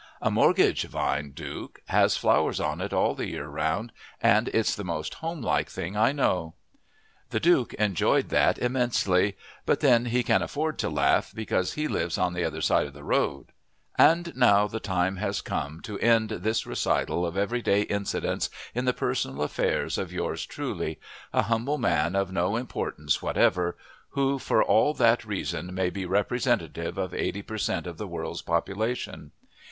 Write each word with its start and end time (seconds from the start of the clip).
A 0.19 0.31
mortgage 0.31 0.81
vine, 0.85 1.29
Duke, 1.29 1.79
has 1.89 2.17
flowers 2.17 2.59
on 2.59 2.81
it 2.81 2.91
all 2.91 3.13
the 3.13 3.27
year 3.27 3.45
round, 3.45 3.91
and 4.19 4.47
it's 4.47 4.75
the 4.75 4.83
most 4.83 5.13
homelike 5.13 5.69
thing 5.69 5.95
I 5.95 6.11
know." 6.11 6.55
The 7.29 7.39
Duke 7.39 7.75
enjoyed 7.75 8.29
that 8.29 8.57
immensely 8.57 9.37
but 9.63 9.79
then 9.79 10.05
he 10.05 10.23
can 10.23 10.41
afford 10.41 10.79
to 10.79 10.89
laugh, 10.89 11.31
because 11.35 11.73
he 11.73 11.87
lives 11.87 12.17
on 12.17 12.33
the 12.33 12.43
other 12.43 12.61
side 12.61 12.87
of 12.87 12.95
the 12.95 13.03
road. 13.03 13.51
And 13.95 14.35
now 14.35 14.65
the 14.65 14.79
time 14.79 15.17
has 15.17 15.39
come 15.39 15.81
to 15.81 15.99
end 15.99 16.31
this 16.31 16.65
recital 16.65 17.23
of 17.23 17.37
everyday 17.37 17.81
incidents 17.83 18.49
in 18.73 18.85
the 18.85 18.93
personal 18.93 19.43
affairs 19.43 19.99
of 19.99 20.11
Yours 20.11 20.47
Truly 20.47 20.99
a 21.31 21.43
humble 21.43 21.77
man 21.77 22.15
of 22.15 22.31
no 22.31 22.55
importance 22.55 23.21
whatever, 23.21 23.77
who 24.17 24.39
for 24.39 24.63
that 24.97 25.23
reason 25.25 25.75
may 25.75 25.91
be 25.91 26.07
representative 26.07 26.97
of 26.97 27.13
eighty 27.13 27.43
per 27.43 27.59
cent. 27.59 27.85
of 27.85 27.99
the 27.99 28.07
world's 28.07 28.41
population. 28.41 29.31